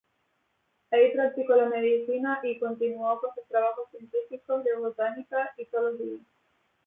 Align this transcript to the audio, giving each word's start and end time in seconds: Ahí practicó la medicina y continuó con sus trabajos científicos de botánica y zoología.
Ahí 0.89 1.11
practicó 1.13 1.53
la 1.53 1.69
medicina 1.69 2.39
y 2.41 2.57
continuó 2.59 3.19
con 3.19 3.35
sus 3.35 3.45
trabajos 3.47 3.87
científicos 3.91 4.63
de 4.63 4.75
botánica 4.77 5.53
y 5.59 5.65
zoología. 5.65 6.23